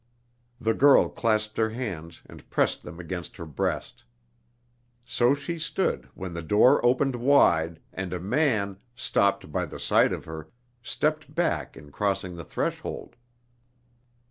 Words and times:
The 0.59 0.73
girl 0.73 1.09
clasped 1.09 1.57
her 1.57 1.69
hands, 1.69 2.23
and 2.25 2.49
pressed 2.49 2.81
them 2.81 2.99
against 2.99 3.37
her 3.37 3.45
breast. 3.45 4.03
So 5.05 5.35
she 5.35 5.59
stood 5.59 6.09
when 6.15 6.33
the 6.33 6.41
door 6.41 6.83
opened 6.83 7.15
wide, 7.15 7.79
and 7.93 8.11
a 8.11 8.19
man, 8.19 8.77
stopped 8.95 9.51
by 9.51 9.67
the 9.67 9.79
sight 9.79 10.11
of 10.11 10.25
her, 10.25 10.49
stepped 10.81 11.35
back 11.35 11.77
in 11.77 11.91
crossing 11.91 12.35
the 12.35 12.43
threshold. 12.43 13.15